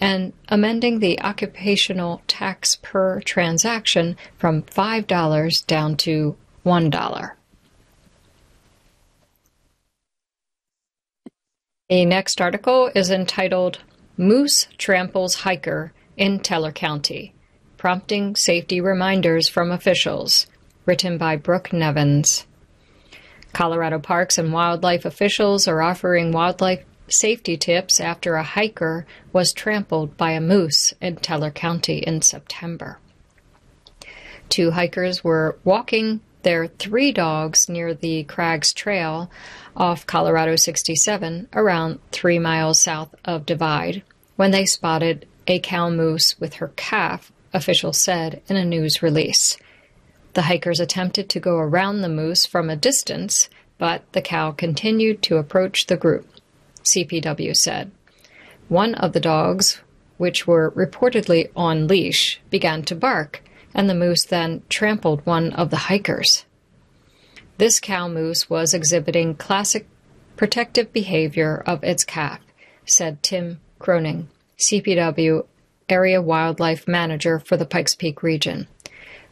and 0.00 0.32
amending 0.48 0.98
the 0.98 1.20
occupational 1.20 2.22
tax 2.26 2.76
per 2.76 3.20
transaction 3.20 4.16
from 4.38 4.62
$5 4.62 5.66
down 5.66 5.96
to 5.98 6.36
$1. 6.64 7.30
The 11.90 12.04
next 12.06 12.40
article 12.40 12.90
is 12.94 13.10
entitled 13.10 13.80
Moose 14.16 14.66
Tramples 14.76 15.36
Hiker 15.36 15.92
in 16.16 16.40
Teller 16.40 16.72
County, 16.72 17.32
prompting 17.76 18.36
safety 18.36 18.80
reminders 18.80 19.48
from 19.48 19.70
officials, 19.70 20.46
written 20.84 21.16
by 21.16 21.36
Brooke 21.36 21.72
Nevins. 21.72 22.46
Colorado 23.52 23.98
Parks 23.98 24.38
and 24.38 24.52
Wildlife 24.52 25.04
officials 25.04 25.66
are 25.66 25.82
offering 25.82 26.32
wildlife 26.32 26.84
safety 27.08 27.56
tips 27.56 27.98
after 28.00 28.34
a 28.34 28.42
hiker 28.42 29.06
was 29.32 29.52
trampled 29.52 30.16
by 30.16 30.32
a 30.32 30.40
moose 30.40 30.94
in 31.00 31.16
Teller 31.16 31.50
County 31.50 31.98
in 31.98 32.22
September. 32.22 32.98
Two 34.48 34.72
hikers 34.72 35.24
were 35.24 35.58
walking 35.64 36.20
their 36.42 36.66
three 36.66 37.12
dogs 37.12 37.68
near 37.68 37.94
the 37.94 38.24
Crags 38.24 38.72
Trail 38.72 39.30
off 39.76 40.06
Colorado 40.06 40.56
67, 40.56 41.48
around 41.52 42.00
three 42.12 42.38
miles 42.38 42.80
south 42.80 43.14
of 43.24 43.46
Divide, 43.46 44.02
when 44.36 44.50
they 44.50 44.66
spotted 44.66 45.26
a 45.46 45.58
cow 45.58 45.90
moose 45.90 46.38
with 46.40 46.54
her 46.54 46.68
calf, 46.76 47.32
officials 47.52 47.98
said 47.98 48.42
in 48.48 48.56
a 48.56 48.64
news 48.64 49.02
release. 49.02 49.58
The 50.34 50.42
hikers 50.42 50.80
attempted 50.80 51.28
to 51.30 51.40
go 51.40 51.56
around 51.56 52.00
the 52.00 52.08
moose 52.08 52.46
from 52.46 52.70
a 52.70 52.76
distance, 52.76 53.48
but 53.78 54.04
the 54.12 54.22
cow 54.22 54.52
continued 54.52 55.22
to 55.22 55.38
approach 55.38 55.86
the 55.86 55.96
group, 55.96 56.28
CPW 56.84 57.56
said. 57.56 57.90
One 58.68 58.94
of 58.94 59.12
the 59.12 59.20
dogs, 59.20 59.80
which 60.18 60.46
were 60.46 60.70
reportedly 60.70 61.50
on 61.56 61.88
leash, 61.88 62.40
began 62.50 62.82
to 62.84 62.94
bark, 62.94 63.42
and 63.74 63.88
the 63.88 63.94
moose 63.94 64.24
then 64.24 64.62
trampled 64.68 65.24
one 65.26 65.52
of 65.52 65.70
the 65.70 65.76
hikers. 65.88 66.44
This 67.58 67.78
cow 67.80 68.08
moose 68.08 68.48
was 68.48 68.72
exhibiting 68.72 69.34
classic 69.34 69.86
protective 70.36 70.92
behavior 70.92 71.62
of 71.66 71.84
its 71.84 72.04
calf, 72.04 72.40
said 72.86 73.22
Tim 73.22 73.60
Kroening, 73.78 74.26
CPW 74.58 75.46
Area 75.88 76.22
Wildlife 76.22 76.88
Manager 76.88 77.38
for 77.38 77.56
the 77.56 77.66
Pikes 77.66 77.94
Peak 77.94 78.22
region. 78.22 78.66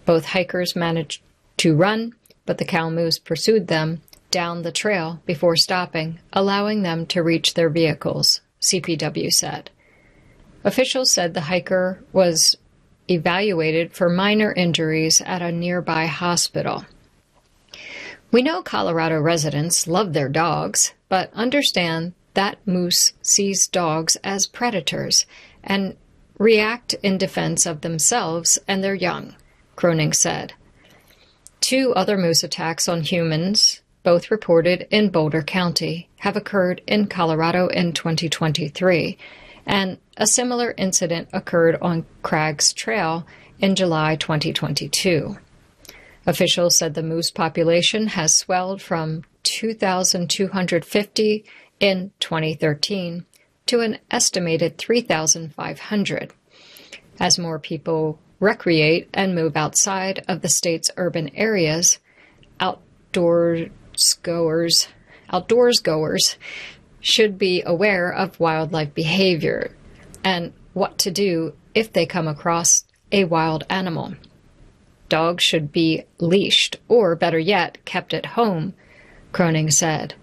Both 0.05 0.27
hikers 0.27 0.77
managed 0.77 1.23
to 1.59 1.75
run, 1.75 2.15
but 2.45 2.59
the 2.59 2.65
cow 2.65 2.91
moose 2.91 3.19
pursued 3.19 3.69
them 3.69 4.03
down 4.31 4.62
the 4.62 4.73
trail 4.73 5.23
before 5.25 5.57
stopping, 5.57 6.19
allowing 6.33 6.83
them 6.83 7.07
to 7.07 7.23
reach 7.23 7.55
their 7.55 7.71
vehicles, 7.71 8.41
CPW 8.61 9.33
said. 9.33 9.71
Officials 10.65 11.12
said 11.12 11.33
the 11.33 11.43
hiker 11.43 12.05
was 12.12 12.57
evaluated 13.09 13.92
for 13.92 14.09
minor 14.09 14.53
injuries 14.53 15.21
at 15.21 15.42
a 15.42 15.53
nearby 15.53 16.07
hospital. 16.07 16.85
We 18.31 18.42
know 18.42 18.62
Colorado 18.62 19.21
residents 19.21 19.87
love 19.87 20.12
their 20.12 20.29
dogs, 20.29 20.92
but 21.09 21.33
understand 21.33 22.12
that 22.35 22.59
moose 22.66 23.14
sees 23.23 23.66
dogs 23.66 24.16
as 24.23 24.47
predators 24.47 25.27
and 25.64 25.97
react 26.38 26.94
in 27.03 27.18
defense 27.18 27.66
of 27.66 27.81
themselves 27.81 28.59
and 28.68 28.85
their 28.85 28.94
young, 28.94 29.35
Kroening 29.77 30.14
said. 30.14 30.53
Two 31.61 31.92
other 31.94 32.16
moose 32.16 32.44
attacks 32.44 32.88
on 32.88 33.01
humans, 33.01 33.81
both 34.03 34.31
reported 34.31 34.87
in 34.90 35.11
Boulder 35.11 35.42
County, 35.42 36.09
have 36.18 36.37
occurred 36.37 36.81
in 36.87 37.07
Colorado 37.07 37.66
in 37.68 37.92
2023, 37.92 39.18
and 39.69 39.99
a 40.17 40.27
similar 40.27 40.75
incident 40.77 41.29
occurred 41.33 41.77
on 41.83 42.07
Crags 42.23 42.73
Trail 42.73 43.27
in 43.61 43.77
July 43.77 44.17
2022. 44.17 45.37
Officials 46.27 46.77
said 46.77 46.95
the 46.95 47.03
moose 47.03 47.31
population 47.31 48.09
has 48.09 48.35
swelled 48.35 48.81
from 48.81 49.25
2,250 49.43 51.45
in 51.81 52.11
2013 52.19 53.27
to 53.67 53.81
an 53.81 53.99
estimated 54.11 54.79
3,500 54.79 56.33
as 57.21 57.39
more 57.39 57.59
people 57.59 58.19
recreate 58.41 59.09
and 59.13 59.35
move 59.35 59.57
outside 59.57 60.25
of 60.29 60.41
the 60.41 60.49
state's 60.49 60.91
urban 60.97 61.29
areas. 61.35 61.99
Outdoors 62.59 63.69
goers, 64.23 64.89
outdoors 65.31 65.81
goers 65.81 66.37
should 67.01 67.39
be 67.39 67.63
aware 67.65 68.13
of 68.13 68.41
wildlife 68.41 68.95
behavior 68.95 69.75
and 70.25 70.53
what 70.73 70.99
to 70.99 71.11
do 71.11 71.55
if 71.75 71.93
they 71.93 72.07
come 72.07 72.29
across 72.29 72.85
a 73.13 73.25
wild 73.25 73.65
animal. 73.71 74.15
Dogs 75.09 75.43
should 75.43 75.73
be 75.73 76.05
leashed, 76.19 76.77
or 76.89 77.17
better 77.17 77.39
yet, 77.39 77.79
kept 77.85 78.13
at 78.13 78.27
home, 78.27 78.75
Kroening 79.33 79.73
said. 79.73 80.15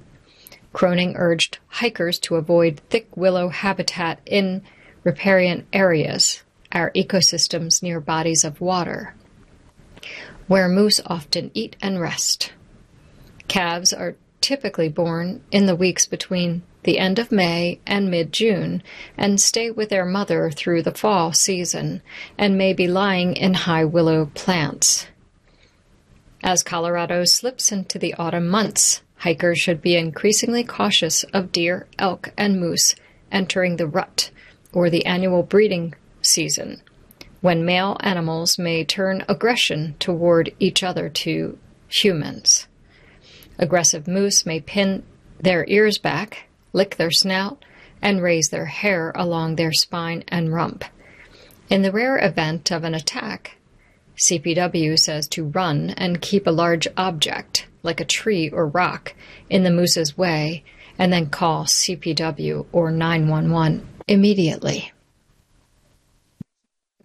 Kroening 0.73 1.13
urged 1.15 1.57
hikers 1.67 2.19
to 2.19 2.35
avoid 2.35 2.81
thick 2.89 3.07
willow 3.15 3.49
habitat 3.49 4.19
in 4.25 4.61
riparian 5.03 5.65
areas, 5.73 6.43
our 6.71 6.91
ecosystems 6.91 7.81
near 7.81 7.99
bodies 7.99 8.43
of 8.43 8.61
water, 8.61 9.15
where 10.47 10.67
moose 10.67 11.01
often 11.05 11.49
eat 11.53 11.75
and 11.81 11.99
rest. 11.99 12.51
Calves 13.47 13.93
are 13.93 14.15
typically 14.45 14.87
born 14.87 15.41
in 15.49 15.65
the 15.65 15.75
weeks 15.75 16.05
between 16.05 16.61
the 16.83 16.99
end 16.99 17.17
of 17.17 17.31
May 17.31 17.79
and 17.87 18.11
mid 18.11 18.31
June 18.31 18.83
and 19.17 19.41
stay 19.41 19.71
with 19.71 19.89
their 19.89 20.05
mother 20.05 20.51
through 20.51 20.83
the 20.83 20.93
fall 20.93 21.33
season 21.33 22.03
and 22.37 22.55
may 22.55 22.71
be 22.71 22.87
lying 22.87 23.35
in 23.35 23.55
high 23.55 23.85
willow 23.85 24.29
plants. 24.35 25.07
As 26.43 26.61
Colorado 26.61 27.25
slips 27.25 27.71
into 27.71 27.97
the 27.97 28.13
autumn 28.19 28.47
months, 28.47 29.01
hikers 29.15 29.57
should 29.57 29.81
be 29.81 29.95
increasingly 29.95 30.63
cautious 30.63 31.23
of 31.33 31.51
deer, 31.51 31.87
elk, 31.97 32.31
and 32.37 32.59
moose 32.59 32.93
entering 33.31 33.77
the 33.77 33.87
rut 33.87 34.29
or 34.71 34.91
the 34.91 35.07
annual 35.07 35.41
breeding 35.41 35.95
season, 36.21 36.83
when 37.41 37.65
male 37.65 37.97
animals 38.01 38.59
may 38.59 38.83
turn 38.83 39.25
aggression 39.27 39.95
toward 39.97 40.53
each 40.59 40.83
other 40.83 41.09
to 41.09 41.57
humans. 41.87 42.67
Aggressive 43.57 44.07
moose 44.07 44.45
may 44.45 44.59
pin 44.59 45.03
their 45.39 45.65
ears 45.67 45.97
back, 45.97 46.47
lick 46.73 46.95
their 46.95 47.11
snout, 47.11 47.63
and 48.01 48.21
raise 48.21 48.49
their 48.49 48.65
hair 48.65 49.11
along 49.15 49.55
their 49.55 49.71
spine 49.71 50.23
and 50.27 50.53
rump. 50.53 50.83
In 51.69 51.81
the 51.81 51.91
rare 51.91 52.17
event 52.17 52.71
of 52.71 52.83
an 52.83 52.93
attack, 52.93 53.57
CPW 54.17 54.97
says 54.97 55.27
to 55.29 55.45
run 55.45 55.91
and 55.91 56.21
keep 56.21 56.47
a 56.47 56.51
large 56.51 56.87
object, 56.95 57.67
like 57.83 57.99
a 57.99 58.05
tree 58.05 58.49
or 58.49 58.67
rock, 58.67 59.13
in 59.49 59.63
the 59.63 59.71
moose's 59.71 60.17
way, 60.17 60.63
and 60.97 61.11
then 61.11 61.29
call 61.29 61.65
CPW 61.65 62.65
or 62.71 62.91
911 62.91 63.87
immediately. 64.07 64.91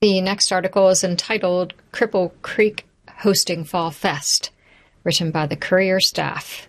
The 0.01 0.21
next 0.21 0.53
article 0.53 0.89
is 0.89 1.05
entitled 1.05 1.75
Cripple 1.93 2.33
Creek 2.43 2.87
Hosting 3.19 3.65
Fall 3.65 3.91
Fest, 3.91 4.51
written 5.05 5.31
by 5.31 5.47
the 5.47 5.57
Courier 5.57 6.01
staff. 6.01 6.69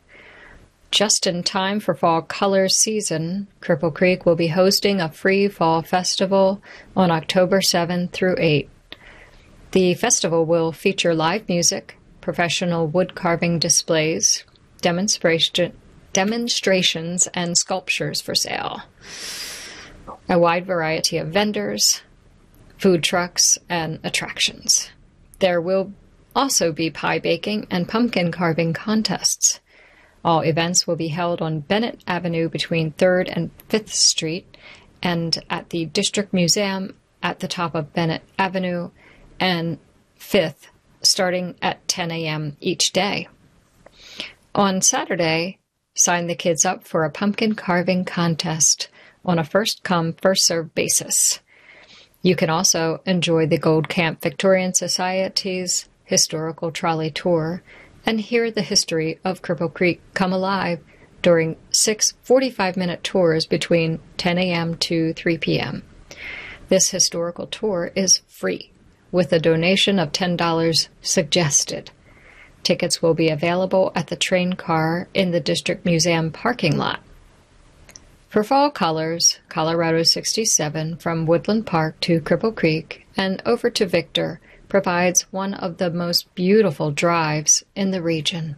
Just 0.92 1.26
in 1.26 1.42
time 1.42 1.80
for 1.80 1.96
fall 1.96 2.22
colors 2.22 2.76
season, 2.76 3.48
Cripple 3.62 3.94
Creek 3.94 4.26
will 4.26 4.36
be 4.36 4.48
hosting 4.48 5.00
a 5.00 5.10
free 5.10 5.48
fall 5.48 5.82
festival 5.82 6.62
on 6.96 7.10
October 7.10 7.62
7 7.62 8.10
through 8.10 8.36
8. 8.38 8.70
The 9.72 9.94
festival 9.94 10.46
will 10.46 10.74
feature 10.74 11.16
live 11.16 11.48
music, 11.48 11.98
professional 12.20 12.88
wood 12.88 13.16
carving 13.16 13.58
displays, 13.58 14.44
demonstration, 14.82 15.72
demonstrations, 16.12 17.28
and 17.34 17.58
sculptures 17.58 18.20
for 18.20 18.36
sale. 18.36 18.82
A 20.28 20.38
wide 20.38 20.66
variety 20.66 21.18
of 21.18 21.30
vendors, 21.30 22.02
food 22.78 23.02
trucks, 23.02 23.58
and 23.70 24.00
attractions. 24.04 24.90
There 25.40 25.62
will 25.62 25.94
also 26.36 26.72
be 26.72 26.90
pie 26.90 27.20
baking 27.20 27.68
and 27.70 27.88
pumpkin 27.88 28.32
carving 28.32 28.74
contests. 28.74 29.60
All 30.24 30.42
events 30.42 30.86
will 30.86 30.96
be 30.96 31.10
held 31.10 31.42
on 31.42 31.62
Bennett 31.62 32.04
Avenue 32.08 32.48
between 32.50 32.94
3rd 32.94 33.32
and 33.36 33.52
5th 33.70 33.90
Street 33.90 34.58
and 35.02 35.44
at 35.50 35.70
the 35.72 35.86
District 35.86 36.34
Museum 36.34 36.96
at 37.24 37.40
the 37.40 37.48
top 37.48 37.76
of 37.76 37.94
Bennett 37.94 38.24
Avenue 38.38 38.92
and 39.40 39.78
5th 40.20 40.68
starting 41.02 41.56
at 41.62 41.88
10 41.88 42.12
a.m. 42.12 42.56
each 42.60 42.92
day. 42.92 43.28
On 44.54 44.82
Saturday, 44.82 45.60
sign 45.96 46.28
the 46.28 46.36
kids 46.36 46.66
up 46.66 46.88
for 46.88 47.04
a 47.04 47.10
pumpkin 47.10 47.56
carving 47.56 48.06
contest 48.06 48.90
on 49.26 49.40
a 49.40 49.44
first 49.44 49.84
come, 49.84 50.14
first 50.14 50.46
served 50.46 50.74
basis. 50.76 51.40
You 52.22 52.36
can 52.36 52.50
also 52.50 53.02
enjoy 53.06 53.48
the 53.48 53.58
Gold 53.58 53.90
Camp 53.90 54.22
Victorian 54.22 54.74
Society's 54.74 55.88
historical 56.12 56.72
trolley 56.72 57.10
tour 57.10 57.64
and 58.06 58.20
hear 58.20 58.52
the 58.52 58.62
history 58.62 59.18
of 59.24 59.42
Cripple 59.42 59.74
Creek 59.74 60.02
come 60.14 60.34
alive 60.34 60.82
during 61.22 61.56
six 61.70 62.16
45 62.24 62.76
minute 62.76 63.02
tours 63.02 63.46
between 63.46 63.98
10 64.18 64.38
a.m. 64.38 64.76
to 64.76 65.14
3 65.14 65.38
p.m. 65.38 65.84
This 66.68 66.90
historical 66.90 67.48
tour 67.48 67.92
is 67.96 68.24
free, 68.28 68.72
with 69.10 69.32
a 69.32 69.40
donation 69.40 70.00
of 70.00 70.12
$10 70.12 70.90
suggested. 71.02 71.92
Tickets 72.62 73.02
will 73.02 73.14
be 73.14 73.30
available 73.30 73.94
at 73.96 74.08
the 74.08 74.18
train 74.18 74.54
car 74.54 75.08
in 75.14 75.32
the 75.32 75.40
District 75.40 75.86
Museum 75.86 76.30
parking 76.30 76.78
lot. 76.78 77.00
For 78.28 78.44
fall 78.44 78.70
colors, 78.70 79.40
Colorado 79.48 80.04
67 80.04 80.98
from 80.98 81.26
Woodland 81.26 81.66
Park 81.66 82.02
to 82.02 82.20
Cripple 82.20 82.54
Creek 82.54 83.08
and 83.16 83.42
over 83.46 83.70
to 83.70 83.86
Victor 83.86 84.42
provides 84.72 85.24
one 85.34 85.54
of 85.54 85.80
the 85.80 85.92
most 85.92 86.34
beautiful 86.34 86.92
drives 86.92 87.62
in 87.76 87.92
the 87.92 88.02
region. 88.02 88.56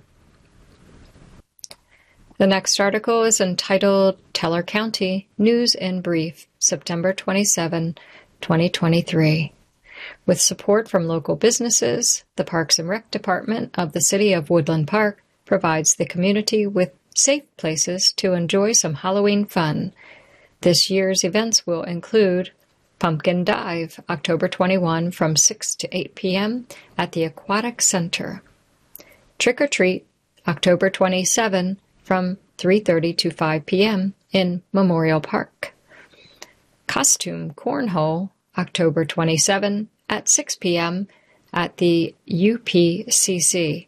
The 2.37 2.45
next 2.45 2.79
article 2.79 3.23
is 3.23 3.41
entitled 3.41 4.19
Teller 4.31 4.61
County 4.61 5.27
News 5.39 5.73
in 5.73 6.01
Brief, 6.01 6.45
September 6.59 7.13
27, 7.13 7.97
2023. 8.41 9.53
With 10.27 10.39
support 10.39 10.87
from 10.87 11.07
local 11.07 11.35
businesses, 11.35 12.23
the 12.35 12.43
Parks 12.43 12.77
and 12.77 12.87
Rec 12.87 13.09
Department 13.09 13.71
of 13.73 13.93
the 13.93 14.01
City 14.01 14.33
of 14.33 14.51
Woodland 14.51 14.87
Park 14.87 15.23
provides 15.45 15.95
the 15.95 16.05
community 16.05 16.67
with 16.67 16.91
safe 17.15 17.43
places 17.57 18.13
to 18.17 18.33
enjoy 18.33 18.73
some 18.73 18.93
Halloween 18.93 19.45
fun. 19.45 19.95
This 20.61 20.91
year's 20.91 21.23
events 21.23 21.65
will 21.65 21.81
include 21.81 22.51
Pumpkin 23.03 23.43
Dive, 23.43 23.99
October 24.09 24.47
21 24.47 25.11
from 25.11 25.35
6 25.35 25.75
to 25.75 25.89
8 25.91 26.15
p.m. 26.15 26.67
at 26.97 27.11
the 27.11 27.25
Aquatic 27.25 27.81
Center. 27.81 28.41
Trick 29.37 29.59
or 29.59 29.67
Treat, 29.67 30.07
October 30.47 30.89
27 30.89 31.81
from 32.01 32.37
3:30 32.57 33.17
to 33.17 33.29
5 33.29 33.65
p.m. 33.65 34.13
in 34.31 34.63
Memorial 34.71 35.19
Park. 35.19 35.73
Costume 36.87 37.51
Cornhole, 37.51 38.29
October 38.57 39.03
27 39.03 39.89
at 40.07 40.29
6 40.29 40.55
p.m. 40.55 41.09
at 41.51 41.75
the 41.79 42.15
UPCC. 42.31 43.87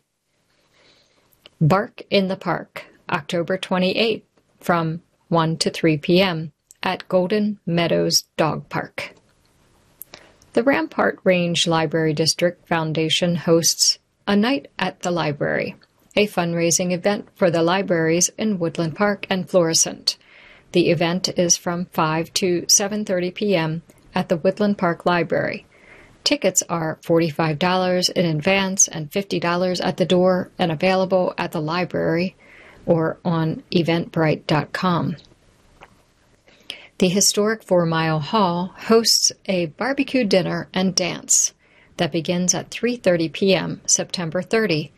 Bark 1.61 2.01
in 2.09 2.27
the 2.27 2.35
Park, 2.35 2.83
October 3.09 3.57
28 3.57 4.25
from 4.59 5.03
1 5.29 5.55
to 5.59 5.69
3 5.69 5.99
p.m. 5.99 6.51
at 6.85 7.07
Golden 7.09 7.59
Meadows 7.65 8.23
Dog 8.37 8.69
Park. 8.69 9.15
The 10.53 10.63
Rampart 10.63 11.19
Range 11.25 11.67
Library 11.67 12.13
District 12.13 12.65
Foundation 12.65 13.35
hosts 13.35 13.99
a 14.25 14.37
night 14.37 14.67
at 14.79 15.01
the 15.01 15.11
library, 15.11 15.75
a 16.15 16.27
fundraising 16.27 16.93
event 16.93 17.27
for 17.35 17.51
the 17.51 17.61
libraries 17.61 18.29
in 18.37 18.59
Woodland 18.59 18.95
Park 18.95 19.27
and 19.29 19.49
Florissant. 19.49 20.17
The 20.71 20.91
event 20.91 21.27
is 21.37 21.57
from 21.57 21.85
5 21.87 22.33
to 22.35 22.61
7:30 22.63 23.33
p.m. 23.35 23.81
at 24.13 24.29
the 24.29 24.37
Woodland 24.37 24.77
Park 24.77 25.05
Library. 25.05 25.65
Tickets 26.23 26.63
are 26.69 26.99
$45 27.03 28.09
in 28.11 28.25
advance 28.25 28.87
and 28.87 29.11
$50 29.11 29.85
at 29.85 29.97
the 29.97 30.05
door 30.05 30.51
and 30.57 30.71
available 30.71 31.33
at 31.37 31.51
the 31.51 31.61
library 31.61 32.35
or 32.85 33.19
on 33.23 33.61
eventbrite.com. 33.71 35.17
The 36.97 37.09
historic 37.09 37.61
Four 37.61 37.85
Mile 37.85 38.21
Hall 38.21 38.73
hosts 38.73 39.33
a 39.47 39.65
barbecue 39.65 40.23
dinner 40.23 40.69
and 40.73 40.95
dance 40.95 41.53
that 41.97 42.13
begins 42.13 42.55
at 42.55 42.69
3:30 42.69 43.33
p.m. 43.33 43.81
September 43.85 44.41
30. 44.41 44.93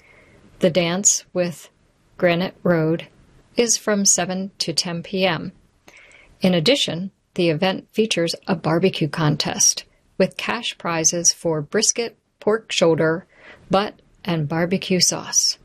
The 0.59 0.69
dance 0.69 1.25
with 1.33 1.69
Granite 2.15 2.55
Road 2.61 3.07
is 3.55 3.77
from 3.77 4.05
7 4.05 4.51
to 4.59 4.73
10 4.73 5.01
p.m. 5.01 5.53
In 6.39 6.53
addition, 6.53 7.09
the 7.33 7.49
event 7.49 7.89
features 7.91 8.35
a 8.45 8.55
barbecue 8.55 9.07
contest 9.07 9.83
with 10.19 10.37
cash 10.37 10.77
prizes 10.77 11.33
for 11.33 11.63
brisket, 11.63 12.15
pork 12.39 12.71
shoulder, 12.71 13.25
butt, 13.71 13.99
and 14.23 14.47
barbecue 14.47 14.99
sauce. 14.99 15.57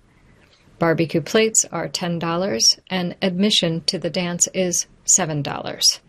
Barbecue 0.78 1.20
plates 1.20 1.66
are 1.66 1.90
$10 1.90 2.78
and 2.88 3.16
admission 3.20 3.82
to 3.82 3.98
the 3.98 4.08
dance 4.08 4.48
is 4.54 4.86
$7. 5.04 6.00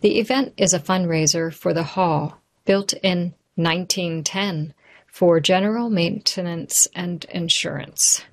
The 0.00 0.20
event 0.20 0.54
is 0.56 0.72
a 0.72 0.78
fundraiser 0.78 1.52
for 1.52 1.74
the 1.74 1.82
hall, 1.82 2.40
built 2.64 2.92
in 3.02 3.34
1910, 3.56 4.74
for 5.06 5.40
general 5.40 5.90
maintenance 5.90 6.86
and 6.94 7.24
insurance. 7.30 8.24